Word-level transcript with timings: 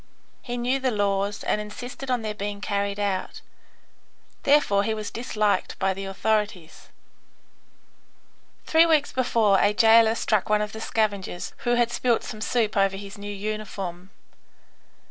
He 0.41 0.57
knew 0.57 0.79
the 0.79 0.89
laws 0.89 1.43
and 1.43 1.61
insisted 1.61 2.09
on 2.09 2.23
their 2.23 2.33
being 2.33 2.59
carried 2.59 2.99
out. 2.99 3.41
Therefore 4.41 4.81
he 4.83 4.95
was 4.95 5.11
disliked 5.11 5.77
by 5.77 5.93
the 5.93 6.05
authorities. 6.05 6.89
Three 8.65 8.87
weeks 8.87 9.11
before 9.11 9.59
a 9.59 9.75
jailer 9.75 10.15
struck 10.15 10.49
one 10.49 10.63
of 10.63 10.71
the 10.71 10.81
scavengers 10.81 11.53
who 11.65 11.75
had 11.75 11.91
spilt 11.91 12.23
some 12.23 12.41
soup 12.41 12.75
over 12.75 12.97
his 12.97 13.19
new 13.19 13.31
uniform. 13.31 14.09